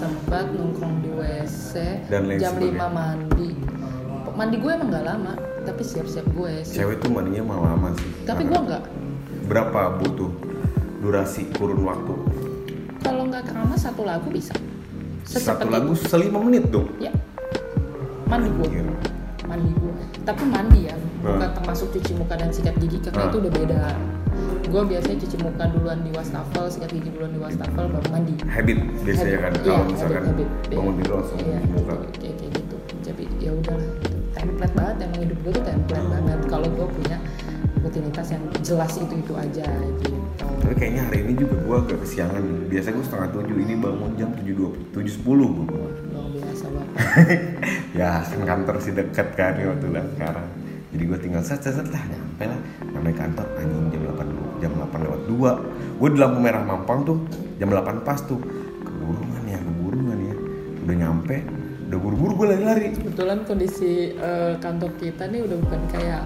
sempat 0.01 0.45
nongkrong 0.57 1.05
di 1.05 1.11
wc 1.13 1.73
Dan 2.09 2.23
lain 2.25 2.41
jam 2.41 2.57
sebagainya. 2.57 2.89
5 2.89 2.97
mandi. 2.97 3.51
Mandi 4.33 4.57
gue 4.57 4.71
emang 4.73 4.89
gak 4.89 5.05
lama 5.05 5.33
tapi 5.61 5.83
siap-siap 5.85 6.25
gue 6.33 6.65
sih. 6.65 6.81
Cewek 6.81 7.05
tuh 7.05 7.13
mandinya 7.13 7.53
malah 7.53 7.77
lama 7.77 7.93
sih. 8.01 8.09
Tapi 8.25 8.49
gue 8.49 8.57
nggak. 8.57 8.83
Berapa 9.45 10.01
butuh 10.01 10.33
durasi 11.05 11.53
kurun 11.53 11.85
waktu? 11.85 12.17
Kalau 13.05 13.29
nggak 13.29 13.45
keramas 13.53 13.85
satu 13.85 14.09
lagu 14.09 14.33
bisa. 14.33 14.57
Satu 15.29 15.37
Secepat 15.37 15.69
lagu 15.69 15.93
selima 15.93 16.41
menit 16.41 16.73
dong? 16.73 16.89
Ya. 16.97 17.13
Mandi 18.25 18.49
gue 18.49 18.67
Anjir. 18.73 18.87
mandi 19.51 19.71
gue 19.75 19.93
tapi 20.23 20.47
mandi 20.47 20.87
ya 20.87 20.95
bukan 21.21 21.39
Nah. 21.39 21.53
termasuk 21.53 21.89
cuci 21.91 22.13
muka 22.15 22.35
dan 22.35 22.51
sikat 22.51 22.75
gigi 22.79 22.99
karena 22.99 23.19
Nah. 23.19 23.29
itu 23.29 23.37
udah 23.39 23.53
beda. 23.53 23.83
Gue 24.71 24.83
biasanya 24.87 25.19
cuci 25.19 25.37
muka 25.41 25.65
duluan 25.69 25.99
di 26.01 26.11
wastafel 26.15 26.65
sikat 26.67 26.91
gigi 26.91 27.11
duluan 27.11 27.31
di 27.31 27.41
wastafel 27.41 27.85
baru 27.87 28.09
mandi. 28.09 28.35
Habit 28.43 28.79
biasanya 29.03 29.37
kan 29.37 29.51
Habit. 29.51 29.61
kalau 29.61 29.77
Iya, 29.77 29.91
misalkan 29.91 30.23
habit, 30.25 30.49
habit. 30.49 30.71
bangun 30.71 30.95
tidur 30.97 31.13
langsung 31.15 31.37
Iya, 31.39 31.59
cuci 31.59 31.69
muka. 31.71 31.95
kayak 32.17 32.35
kayak 32.37 32.51
gitu. 32.55 32.77
Jadi 33.01 33.25
ya 33.39 33.51
udah 33.53 33.79
template 34.31 34.75
banget 34.75 34.97
emang 35.03 35.21
hidup 35.21 35.39
gue 35.41 35.53
tuh 35.53 35.65
template 35.65 36.07
banget. 36.09 36.39
Kalau 36.47 36.69
gue 36.69 36.87
punya 36.91 37.17
rutinitas 37.81 38.27
yang 38.29 38.45
jelas 38.61 38.93
itu 38.95 39.15
itu 39.17 39.33
aja 39.35 39.67
gitu. 39.99 40.17
Tapi 40.61 40.75
kayaknya 40.77 41.03
hari 41.03 41.19
ini 41.25 41.33
juga 41.35 41.57
gua 41.65 41.77
agak 41.81 41.99
kesiangan 42.01 42.39
nih. 42.39 42.69
Biasa 42.71 42.89
gua 42.93 43.03
setengah 43.03 43.29
tujuh 43.33 43.57
ini 43.59 43.75
bangun 43.75 44.13
jam 44.15 44.29
tujuh 44.37 44.55
dua 44.55 44.71
tujuh 44.93 45.11
sepuluh 45.11 45.49
luar 45.51 45.91
biasa 46.31 46.65
banget. 46.69 46.95
Ya 47.99 48.23
kan 48.23 48.41
kantor 48.47 48.77
sih 48.79 48.93
deket 48.95 49.35
kan 49.35 49.59
waktu 49.59 49.89
lah 49.91 50.05
sekarang 50.15 50.47
jadi 50.91 51.03
gue 51.07 51.19
tinggal 51.23 51.43
set 51.47 51.63
set 51.63 51.79
set 51.79 51.87
lah 51.89 52.03
nyampe 52.03 52.51
lah. 52.51 52.61
Namanya 52.91 53.17
kantor 53.23 53.47
anjing 53.57 53.87
jam 53.95 54.03
8 54.11 54.59
jam 54.59 54.71
8 54.75 55.07
lewat 55.07 55.21
2 55.31 55.99
gue 56.03 56.09
di 56.11 56.19
lampu 56.19 56.39
merah 56.43 56.63
mampang 56.67 57.07
tuh 57.07 57.19
jam 57.63 57.71
8 57.71 58.03
pas 58.03 58.19
tuh. 58.19 58.43
Keburungan 58.83 59.43
ya 59.47 59.59
keburungan 59.63 60.19
ya. 60.19 60.35
Udah 60.83 60.97
nyampe 60.99 61.37
udah 61.91 61.99
buru-buru 61.99 62.33
gue 62.43 62.47
lari-lari. 62.55 62.87
Kebetulan 62.95 63.39
kondisi 63.47 64.15
eh, 64.15 64.55
kantor 64.59 64.91
kita 64.99 65.31
nih 65.31 65.47
udah 65.47 65.57
bukan 65.63 65.81
kayak 65.95 66.23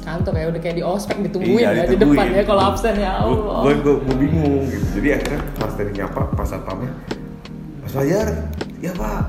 kantor 0.00 0.32
ya 0.34 0.46
udah 0.50 0.60
kayak 0.64 0.76
di 0.80 0.84
ospek 0.86 1.16
ditungguin 1.28 1.60
Iya, 1.60 1.70
ya 1.76 1.84
di 1.92 1.96
depan 2.00 2.26
ya 2.32 2.42
kalau 2.42 2.62
absen 2.72 2.94
ya 2.96 3.20
Allah. 3.20 3.62
gue 3.62 3.74
gue 3.78 3.94
gue 3.94 4.16
bingung 4.18 4.66
gitu. 4.66 4.86
Jadi 4.98 5.08
akhirnya 5.14 5.40
pas 5.54 5.72
tadi 5.74 5.90
nyapa 5.94 6.20
pas 6.34 6.48
satpamnya 6.50 6.92
mas 7.78 7.92
Fajar 7.94 8.26
ya 8.82 8.90
pak. 8.90 9.22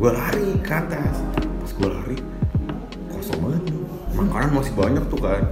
Gue 0.00 0.08
lari 0.08 0.56
ke 0.64 0.72
atas. 0.72 1.20
Pas 1.36 1.72
gue 1.76 1.88
lari. 1.92 2.16
Makanan 4.28 4.50
masih 4.54 4.74
banyak 4.74 5.04
tuh 5.10 5.20
kan. 5.20 5.42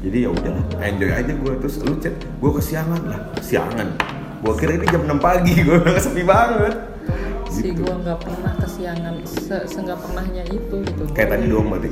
Jadi 0.00 0.18
ya 0.22 0.30
udahlah 0.30 0.64
enjoy 0.84 1.10
aja 1.10 1.32
gue 1.32 1.52
terus 1.62 1.74
lu 1.82 1.94
chat 1.98 2.14
gue 2.14 2.50
kesiangan. 2.50 3.00
Lah 3.06 3.20
kesiangan. 3.38 3.88
Gue 4.44 4.54
kira 4.60 4.72
ini 4.76 4.86
jam 4.92 5.02
6 5.04 5.18
pagi 5.18 5.54
gue 5.66 5.76
bilang 5.80 6.00
sepi 6.00 6.22
banget. 6.22 6.74
Si 7.48 7.72
gitu. 7.72 7.82
gue 7.82 7.94
nggak 8.04 8.18
pernah 8.20 8.52
kesiangan 8.60 9.14
se 9.24 9.56
pernahnya 9.74 10.44
itu 10.52 10.76
gitu. 10.84 11.02
Kayak 11.16 11.38
tadi 11.38 11.44
doang 11.48 11.66
berarti? 11.72 11.90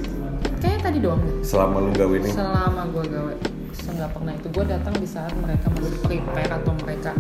Kayak 0.60 0.80
tadi 0.84 0.98
doang. 1.00 1.20
Selama 1.40 1.76
lu 1.88 1.90
gawe 1.96 2.14
ini? 2.20 2.30
Selama 2.30 2.82
gue 2.92 3.04
gawe 3.08 3.34
nggak 3.94 4.10
pernah 4.10 4.32
itu. 4.34 4.46
Gue 4.50 4.64
datang 4.66 4.94
di 4.98 5.08
saat 5.08 5.32
mereka 5.38 5.66
masih 5.70 5.96
prepare 6.02 6.50
atau 6.50 6.72
mereka 6.82 7.10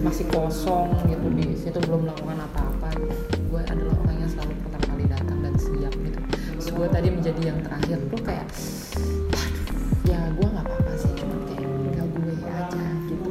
masih 0.00 0.24
kosong 0.32 0.88
gitu 1.06 1.26
di 1.36 1.46
situ 1.54 1.78
belum 1.84 2.08
melakukan 2.08 2.38
apa-apa. 2.50 2.88
gitu. 2.98 3.21
Gue 6.82 6.90
tadi 6.90 7.14
menjadi 7.14 7.54
yang 7.54 7.62
terakhir 7.62 7.98
tuh 8.10 8.20
kayak 8.26 8.46
"Waduh, 9.30 9.70
ya 10.02 10.18
gue 10.34 10.46
nggak 10.50 10.66
apa-apa 10.66 10.92
sih 10.98 11.14
cuma 11.14 11.38
kayak 11.46 11.62
tinggal 11.62 12.06
gue 12.10 12.34
aja 12.42 12.84
gitu. 13.06 13.30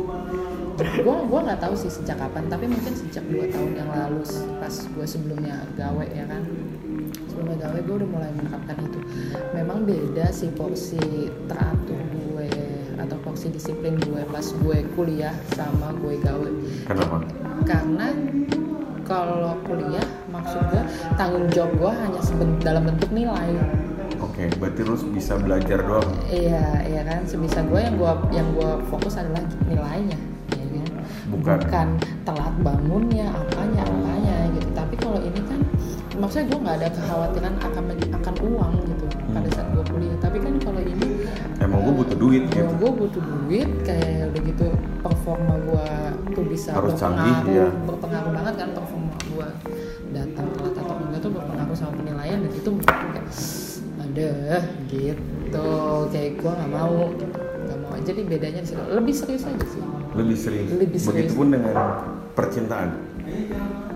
Gue 1.03 1.15
gue 1.27 1.39
nggak 1.51 1.59
tahu 1.59 1.75
sih 1.75 1.91
sejak 1.91 2.15
kapan 2.15 2.47
tapi 2.47 2.71
mungkin 2.71 2.95
sejak 2.95 3.27
dua 3.27 3.51
tahun 3.51 3.75
yang 3.75 3.91
lalu 3.91 4.23
pas 4.55 4.71
gue 4.71 5.03
sebelumnya 5.03 5.67
gawe 5.75 6.05
ya 6.15 6.23
kan. 6.31 6.47
Sebelumnya 7.27 7.57
gawe 7.59 7.79
gue 7.83 7.95
udah 7.99 8.09
mulai 8.15 8.31
menerapkan 8.39 8.77
itu. 8.87 8.99
Memang 9.51 9.83
beda 9.83 10.31
sih 10.31 10.47
porsi 10.55 11.27
teratur 11.51 11.99
gue 12.07 12.47
atau 13.03 13.19
porsi 13.19 13.51
disiplin 13.51 13.99
gue 13.99 14.23
pas 14.31 14.47
gue 14.47 14.77
kuliah 14.95 15.35
sama 15.59 15.91
gue 15.99 16.15
gawe. 16.23 16.49
Kenapa? 16.87 17.19
Karena 17.67 18.15
kalau 19.11 19.59
kuliah 19.67 20.07
maksud 20.31 20.63
gue 20.71 20.83
tanggung 21.19 21.43
jawab 21.51 21.71
gue 21.75 21.91
hanya 21.91 22.19
dalam 22.63 22.83
bentuk 22.87 23.11
nilai. 23.11 23.51
Oke 24.23 24.47
berarti 24.55 24.81
lu 24.87 24.95
bisa 25.11 25.35
belajar 25.35 25.83
doang? 25.83 26.07
Iya 26.31 26.87
iya 26.87 27.01
kan? 27.03 27.27
Sebisa 27.27 27.59
gue 27.67 27.79
yang 27.83 27.99
gue 27.99 28.13
yang 28.31 28.47
gue 28.55 28.71
fokus 28.87 29.19
adalah 29.19 29.43
nilainya 29.67 30.15
ya 30.55 30.63
kan? 30.63 30.87
Bukan. 31.31 31.59
telat 32.23 32.55
bangunnya 32.63 33.27
apanya 33.35 33.83
apanya 33.83 34.35
gitu. 34.55 34.69
Tapi 34.71 34.95
kalau 34.95 35.19
ini 35.19 35.41
kan 35.43 35.59
maksudnya 36.15 36.45
gue 36.47 36.59
nggak 36.63 36.77
ada 36.79 36.89
kekhawatiran 36.95 37.53
akan 37.59 37.83
akan 38.21 38.35
uang 38.47 38.73
gitu 38.87 39.05
pada 39.35 39.49
saat 39.51 39.67
gue 39.75 39.83
kuliah. 39.91 40.17
Tapi 40.23 40.37
kan 40.39 40.53
kalau 40.63 40.79
ini 40.79 41.27
emang 41.59 41.79
gue 41.83 41.93
butuh 42.05 42.17
duit 42.17 42.43
ya 42.53 42.63
gitu. 42.63 42.73
gue 42.79 42.91
butuh 42.95 43.21
duit 43.21 43.69
kayak 43.83 44.31
udah 44.31 44.41
gitu 44.47 44.65
performa 45.01 45.55
gue 45.65 45.87
tuh 46.31 46.45
bisa 46.47 46.69
Harus 46.73 46.93
canggih, 46.97 47.35
berpengaruh 47.41 47.57
ya. 47.57 47.67
berpengaruh 47.85 48.31
banget 48.33 48.53
kan 48.57 48.69
performa 48.73 48.90
gue 49.41 49.49
datang 50.11 50.47
telat 50.53 50.75
atau 50.77 50.95
enggak 51.01 51.21
tuh 51.23 51.31
berpengaruh 51.33 51.77
sama 51.77 51.93
penilaian 51.97 52.37
dan 52.45 52.51
itu 52.53 52.71
kayak 52.85 53.25
ada 54.01 54.31
gitu. 54.91 55.69
Kayak 56.11 56.31
gue 56.37 56.51
nggak 56.51 56.71
mau 56.71 56.95
nggak 57.09 57.77
mau 57.81 57.93
jadi 58.03 58.21
bedanya 58.27 58.61
di 58.61 58.67
situ. 58.69 58.81
Lebih 58.91 59.13
serius 59.15 59.43
aja 59.47 59.65
sih. 59.65 59.81
Lebih 60.13 60.37
serius. 60.37 60.69
Lebih 60.69 60.99
serius. 60.99 61.07
begitupun 61.09 61.47
dengan 61.55 61.75
percintaan. 62.37 62.89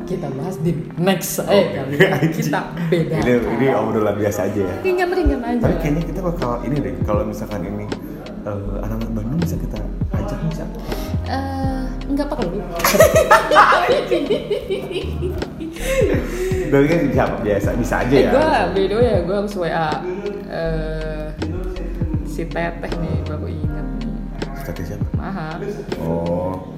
Kita 0.05 0.29
bahas 0.37 0.55
di 0.61 0.71
next 1.01 1.41
eh 1.49 1.65
kali 1.73 1.97
ini. 1.97 2.29
kita 2.37 2.59
beda 2.93 3.15
ini 3.25 3.33
ini 3.57 3.65
obrolan 3.73 4.15
biasa 4.15 4.39
aja 4.49 4.61
ya. 4.61 4.75
Ringan 4.85 5.09
ringan 5.11 5.41
aja. 5.41 5.61
Tapi 5.65 5.75
kayaknya 5.81 6.03
kita 6.05 6.19
bakal 6.21 6.61
ini 6.61 6.77
deh 6.77 6.93
kalau 7.03 7.25
misalkan 7.25 7.65
ini 7.65 7.85
eh, 8.45 8.69
anak-anak 8.85 9.11
Bandung 9.17 9.39
bisa 9.41 9.57
kita 9.57 9.81
ajak 10.13 10.39
bisa 10.45 10.63
Eh, 11.25 11.85
nggak 12.11 12.27
perlu. 12.29 12.59
Dari 16.65 16.85
kan 16.89 16.99
bisa 17.07 17.23
biasa 17.45 17.69
bisa 17.77 17.95
aja 18.01 18.15
eh, 18.15 18.23
ya. 18.25 18.31
gue 18.33 18.51
beda 18.73 18.95
ya 18.99 19.17
gue 19.21 19.35
harus 19.35 19.53
wa 19.55 19.67
eh 20.49 21.25
si 22.25 22.43
teteh 22.43 22.91
nih 22.99 23.15
baru 23.29 23.47
ingat 23.47 23.87
nih. 24.01 24.13
Status 24.59 24.85
siapa? 24.91 25.07
Mahal 25.15 25.57
oh 26.03 26.75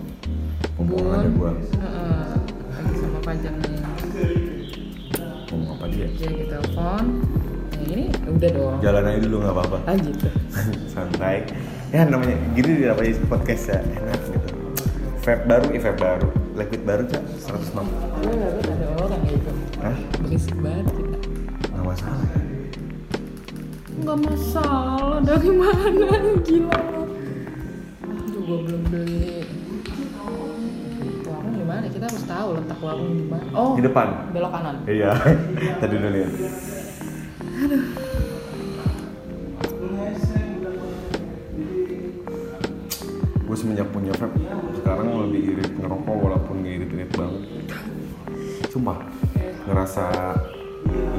ngomong 0.78 1.10
aja 1.10 1.30
gua. 1.34 1.52
Heeh, 1.58 2.30
lagi 2.70 2.94
sama 3.02 3.20
Fajar 3.26 3.54
nih. 3.58 3.82
Ngomong 5.50 5.70
apa 5.74 5.86
dia? 5.90 6.08
Jadi 6.14 6.34
kita 6.46 6.62
telepon. 6.62 7.06
Yang 7.78 7.90
ini 7.94 8.06
udah 8.30 8.50
dong 8.54 8.78
jalan 8.82 9.04
aja 9.06 9.20
dulu 9.26 9.36
nggak 9.42 9.56
apa-apa. 9.58 9.78
Gitu 9.98 10.30
santai. 10.94 11.38
Ya 11.90 12.06
namanya 12.06 12.38
gini 12.54 12.86
namanya 12.86 13.18
podcast 13.26 13.64
ya. 13.74 13.80
Enak. 13.82 14.20
gitu 14.22 14.37
vape 15.28 15.44
baru 15.44 15.68
eh 15.76 15.82
vape 15.84 16.00
baru 16.00 16.28
liquid 16.56 16.82
baru 16.88 17.04
cak 17.04 17.20
106 17.52 17.84
gue 18.24 18.32
harus 18.32 18.64
ada 18.72 18.88
orang 18.96 19.22
gitu 19.28 19.52
Hah? 19.84 19.98
berisik 20.24 20.56
banget 20.64 20.88
kita 20.96 21.18
nggak 21.68 21.84
masalah 21.84 22.30
nggak 23.98 24.20
masalah 24.24 25.16
dari 25.20 25.52
mana 25.52 26.08
gila 26.48 26.80
Aduh 28.08 28.40
gue 28.40 28.58
belum 28.72 28.84
beli 28.88 29.44
warung 31.28 31.56
di 31.60 31.66
mana 31.68 31.86
kita 31.92 32.06
harus 32.08 32.24
tahu 32.24 32.48
letak 32.56 32.80
warung 32.80 33.12
di 33.20 33.26
mana. 33.28 33.50
Oh, 33.52 33.76
Di 33.76 33.84
depan. 33.84 34.08
belok 34.32 34.52
kanan. 34.56 34.76
Iya. 34.88 35.12
Tadi 35.84 35.94
udah 36.00 36.12
lihat. 36.16 36.32
Gue 43.44 43.56
semenjak 43.56 43.88
punya 43.92 44.16
vape 44.16 44.47
ngerokok 45.88 46.16
walaupun 46.20 46.56
gak 46.68 46.74
irit-irit 46.84 47.12
banget. 47.16 47.44
Sumpah 48.68 49.00
ngerasa 49.64 50.36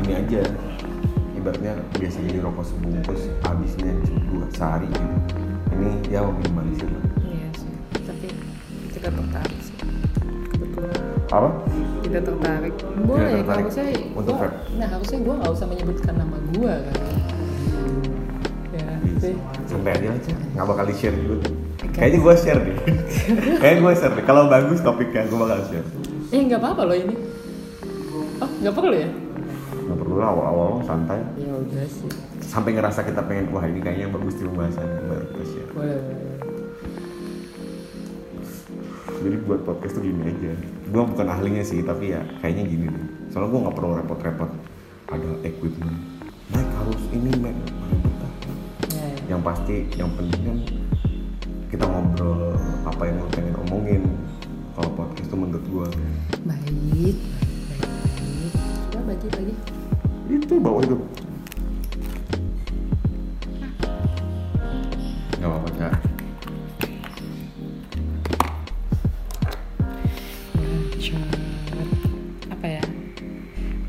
ini 0.05 0.13
aja 0.13 0.45
ibaratnya 1.33 1.73
biasa 1.97 2.21
jadi 2.29 2.39
rokok 2.45 2.65
sebungkus 2.69 3.33
habisnya 3.49 3.97
dua 4.29 4.45
sehari 4.53 4.93
gitu. 4.93 5.17
Ini 5.73 5.89
ya 6.13 6.21
minimalisir 6.29 6.85
lah. 6.85 7.05
Iya 7.25 7.49
sih. 7.57 7.73
Tapi 8.05 8.29
tidak 8.93 9.17
tertarik 9.17 9.61
sih. 9.65 9.77
Kebetulan 10.53 11.01
Apa? 11.33 11.49
tidak 12.05 12.23
tertarik. 12.29 12.75
Boleh, 13.09 13.31
tertarik 13.41 13.65
harusnya 13.73 13.85
untuk 14.13 14.35
gua-? 14.37 14.53
Nah 14.77 14.89
harusnya 14.93 15.19
gue 15.25 15.35
nggak 15.41 15.53
usah 15.57 15.67
menyebutkan 15.67 16.15
nama 16.21 16.37
gue 16.53 16.75
kan. 16.85 17.01
Ya, 18.69 18.89
sih. 19.17 19.35
santai 19.65 19.97
aja 19.97 20.09
aja 20.13 20.33
nggak 20.55 20.67
bakal 20.69 20.85
di 20.85 20.95
share 20.95 21.17
dulu 21.17 21.41
kayaknya 21.99 22.19
gue 22.21 22.35
share 22.37 22.61
deh 22.61 22.77
kayaknya 23.59 23.81
gue 23.81 23.93
share 23.95 24.15
deh 24.15 24.25
kalau 24.25 24.47
bagus 24.47 24.79
topiknya 24.81 25.27
gue 25.27 25.37
bakal 25.37 25.61
share 25.67 25.89
Eh 26.29 26.45
nggak 26.45 26.61
apa-apa 26.61 26.83
loh 26.85 26.93
ini. 26.93 27.17
Oh 28.39 28.51
nggak 28.61 28.75
perlu 28.75 28.93
ya? 28.95 29.09
nggak 29.89 29.97
perlu 29.97 30.15
lah 30.15 30.29
awal-awal 30.29 30.71
santai 30.85 31.17
Ya 31.35 31.49
udah 31.51 31.87
sih. 31.89 32.13
sampai 32.39 32.77
ngerasa 32.77 33.01
kita 33.03 33.25
pengen 33.25 33.49
wah 33.49 33.65
ini 33.65 33.81
kayaknya 33.81 34.09
bagus 34.09 34.37
di 34.37 34.45
pembahasannya 34.45 35.01
baru 35.03 35.25
kita 35.27 35.45
share 35.47 35.71
Boleh 35.73 35.97
boleh. 35.97 36.37
jadi 39.19 39.37
buat 39.43 39.61
podcast 39.65 39.97
tuh 39.97 40.05
gini 40.05 40.23
aja 40.23 40.53
gue 40.85 41.03
bukan 41.03 41.27
ahlinya 41.27 41.65
sih 41.65 41.81
tapi 41.81 42.13
ya 42.13 42.21
kayaknya 42.39 42.65
gini 42.67 42.87
deh 42.87 43.05
soalnya 43.29 43.49
gue 43.49 43.61
nggak 43.65 43.75
perlu 43.75 43.91
repot-repot 43.97 44.51
ada 45.09 45.31
equipment 45.43 45.97
Mic 46.49 46.69
harus 46.71 47.03
ini 47.11 47.31
ah. 47.35 47.57
Ya, 48.89 49.05
ya. 49.09 49.09
yang 49.27 49.41
pasti 49.41 49.89
yang 49.95 50.13
penting 50.15 50.41
kan 50.45 50.59
kita 51.69 51.85
ngobrol 51.85 52.57
apa 52.85 53.03
yang 53.05 53.17
lo 53.21 53.29
pengen 53.29 53.55
omongin. 53.69 54.03
Kalau 54.73 54.91
podcast 54.95 55.29
tuh 55.29 55.39
menurut 55.39 55.65
gue 55.67 55.89
Baik, 56.47 56.71
baik. 56.95 57.17
Coba 58.89 59.03
bagi 59.11 59.29
lagi. 59.35 59.55
itu 60.29 60.55
bawa 60.61 60.81
itu. 60.87 60.97
Nggak 65.37 65.49
apa-apa 65.51 65.69
cak. 65.77 65.93
Apa 72.49 72.67
ya? 72.67 72.83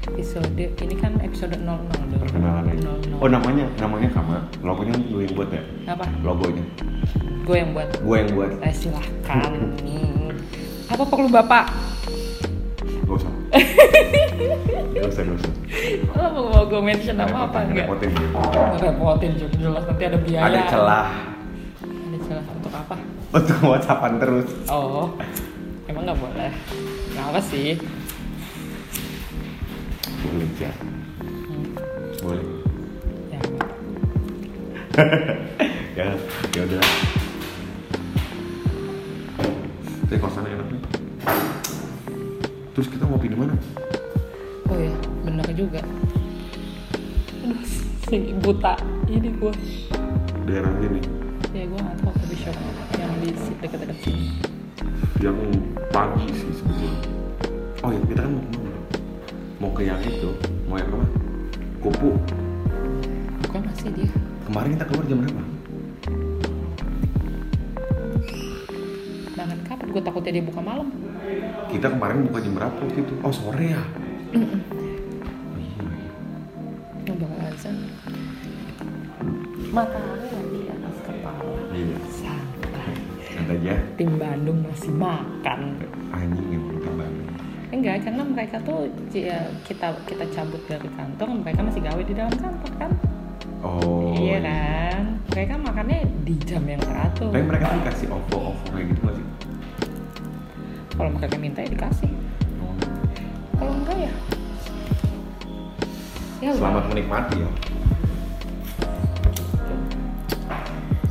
Episode 0.10 0.52
ini 0.58 0.96
kan 0.98 1.14
episode 1.22 1.56
00 1.56 1.64
dong 1.64 1.82
perkenalan 2.20 2.66
aja. 2.70 2.90
00. 3.02 3.22
oh 3.24 3.30
namanya 3.30 3.66
namanya 3.80 4.10
sama 4.12 4.29
gue 7.50 7.58
yang 7.58 7.72
buat. 7.74 7.90
Gue 7.98 8.16
yang 8.22 8.30
buat. 8.38 8.52
Eh, 8.62 8.74
silahkan 8.78 9.42
apa 10.90 11.04
perlu 11.06 11.30
bapak? 11.30 11.66
Gak 13.06 13.14
usah. 13.14 13.32
Gak 14.94 15.06
usah 15.10 15.22
gak 15.26 15.38
usah. 15.42 15.54
Lo 16.14 16.26
mau 16.50 16.64
gue 16.70 16.82
mention 16.82 17.18
apa 17.18 17.50
apa 17.50 17.58
enggak 17.66 17.90
repotin. 17.90 18.10
Dia 18.14 18.90
repotin 18.94 19.32
juga 19.38 19.56
jelas 19.58 19.84
nanti 19.90 20.04
ada 20.06 20.20
biaya. 20.22 20.44
Ada 20.46 20.60
celah. 20.70 21.08
Ada 21.82 22.18
celah 22.26 22.46
untuk 22.54 22.74
apa? 22.74 22.96
Untuk 23.34 23.58
whatsappan 23.66 24.14
terus. 24.22 24.50
Oh 24.70 25.14
emang 25.90 26.06
nggak 26.06 26.20
boleh. 26.22 26.52
Kenapa 27.16 27.40
sih? 27.42 27.80
Boleh 30.22 30.50
cak. 30.58 30.76
Hmm, 31.22 31.66
boleh. 32.22 32.46
Ya 33.30 33.40
ya 35.98 36.08
ya 36.54 36.62
udah 36.66 37.09
mau 43.10 43.18
pilih 43.18 43.42
mana? 43.42 43.58
Oh 44.70 44.78
ya 44.78 44.94
bener 45.26 45.50
juga. 45.58 45.82
Aduh 47.42 47.62
si 48.06 48.38
buta 48.38 48.78
ini 49.10 49.34
gue 49.34 49.52
daerah 50.46 50.70
ini? 50.86 51.02
Ya 51.50 51.66
gue 51.66 51.80
nggak 51.82 51.98
tahu 52.06 52.14
coffee 52.14 52.38
shop 52.38 52.54
yang 53.02 53.10
di 53.26 53.34
dekat-dekat 53.66 53.98
sini. 54.06 54.38
Yang 55.18 55.38
pagi 55.90 56.30
sih 56.38 56.54
sebetulnya. 56.54 56.94
Oh 57.82 57.90
ya 57.90 58.00
kita 58.06 58.22
kan 58.22 58.32
mau 58.38 58.46
ke 58.46 58.60
mana 58.62 58.80
mau 59.58 59.72
ke 59.74 59.82
yang 59.90 60.02
itu. 60.06 60.30
Mau 60.70 60.78
yang 60.78 60.94
apa? 60.94 61.08
Kupu. 61.82 62.14
Bukan 63.50 63.62
masih 63.66 63.90
dia. 63.98 64.10
Kemarin 64.46 64.70
kita 64.78 64.86
keluar 64.86 65.06
jam 65.10 65.18
berapa? 65.26 65.44
Banget 69.34 69.60
kapan? 69.66 69.86
Gue 69.90 70.02
takutnya 70.06 70.32
dia 70.38 70.46
buka 70.46 70.62
malam 70.62 70.94
kita 71.70 71.88
kemarin 71.94 72.26
buka 72.26 72.40
jam 72.42 72.54
berapa 72.58 72.78
waktu 72.82 73.00
itu? 73.06 73.14
Oh 73.22 73.34
sore 73.34 73.66
ya? 73.78 73.84
Iya. 74.34 75.86
udah 77.10 77.32
azan 77.50 77.76
matahari 79.74 80.30
lagi 80.30 80.58
di 80.62 80.70
atas 80.70 80.98
kepala. 81.02 81.54
Iya. 81.74 81.98
Santai. 82.10 82.94
Santai 83.34 83.56
aja. 83.62 83.74
Tim 83.98 84.12
Bandung 84.18 84.60
masih 84.66 84.94
makan. 84.94 85.60
Anjing 86.14 86.48
yang 86.50 86.64
kita 86.74 86.90
bangun 86.94 87.30
enggak 87.70 88.02
karena 88.02 88.26
mereka 88.26 88.58
tuh 88.66 88.90
ya, 89.14 89.46
kita 89.62 89.94
kita 90.10 90.26
cabut 90.34 90.58
dari 90.66 90.90
kantor 90.98 91.28
mereka 91.46 91.62
masih 91.62 91.82
gawe 91.86 92.02
di 92.02 92.14
dalam 92.18 92.34
kantor 92.34 92.72
kan? 92.82 92.92
Oh 93.62 94.18
iya 94.18 94.42
kan? 94.42 95.22
Mereka 95.30 95.54
makannya 95.62 96.00
di 96.26 96.36
jam 96.50 96.66
yang 96.66 96.82
teratur. 96.82 97.30
Tapi 97.30 97.46
mereka 97.46 97.66
kan 97.70 97.82
kasih 97.86 98.10
ovo 98.10 98.58
ovo 98.58 98.66
kayak 98.74 98.90
gitu 98.90 99.00
nggak 99.06 99.16
sih 99.22 99.29
kalau 101.00 101.10
mereka 101.10 101.40
minta 101.40 101.64
ya 101.64 101.70
dikasih 101.70 102.12
Oh. 102.60 102.76
kalau 103.56 103.72
enggak 103.74 103.98
ya 103.98 104.12
ya 106.40 106.50
selamat 106.54 106.82
udah. 106.82 106.90
menikmati 106.92 107.36
ya 107.38 107.50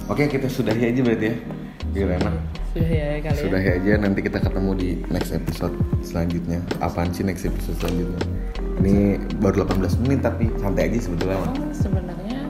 oke 0.07 0.23
kita 0.25 0.47
sudahi 0.47 0.83
aja 0.87 1.01
berarti 1.01 1.27
ya 1.27 1.37
Gila 1.89 2.15
enak 2.15 2.35
sudah 2.69 2.85
ya 2.87 3.09
kali 3.19 3.39
Sudah 3.41 3.61
ya 3.61 3.73
aja 3.75 3.93
nanti 3.97 4.21
kita 4.21 4.39
ketemu 4.39 4.71
di 4.77 4.89
next 5.09 5.33
episode 5.33 5.73
selanjutnya. 5.99 6.61
Apaan 6.79 7.11
sih 7.11 7.25
next 7.25 7.43
episode 7.43 7.75
selanjutnya? 7.81 8.21
Ini 8.79 8.95
baru 9.41 9.65
18 9.65 10.05
menit 10.05 10.21
tapi 10.21 10.53
santai 10.61 10.87
aja 10.87 11.01
sebetulnya. 11.01 11.41
Emang 11.43 11.73
sebenarnya 11.73 12.41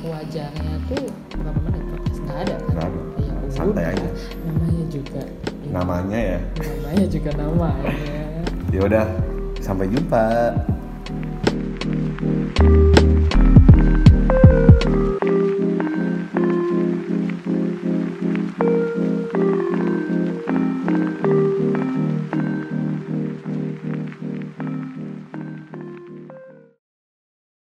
wajarnya 0.00 0.74
tuh 0.88 1.04
berapa 1.38 1.60
menit 1.60 1.82
podcast 1.86 2.18
nggak 2.24 2.38
ada 2.40 2.54
kan? 2.56 2.72
Nggak 2.72 2.86
ada. 2.88 3.00
Ya. 3.20 3.32
Santai 3.52 3.84
aja. 3.84 4.08
Namanya 4.42 4.84
juga. 4.90 5.22
Namanya 5.70 6.18
ya. 6.18 6.38
Namanya 6.60 7.06
juga 7.08 7.30
nama 7.38 7.68
ya. 7.84 7.94
Ya 8.74 8.80
udah, 8.84 9.06
sampai 9.62 9.86
jumpa. 9.88 10.52